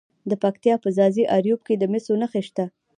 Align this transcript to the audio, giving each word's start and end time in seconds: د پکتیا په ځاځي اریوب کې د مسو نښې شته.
د 0.29 0.31
پکتیا 0.43 0.75
په 0.83 0.89
ځاځي 0.97 1.23
اریوب 1.35 1.61
کې 1.67 1.75
د 1.77 1.83
مسو 1.91 2.13
نښې 2.21 2.41
شته. 2.47 2.65